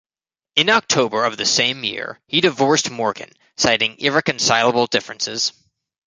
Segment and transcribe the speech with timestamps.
[0.55, 5.53] In October of the same year, he divorced Morgan, citing irreconcilable differences.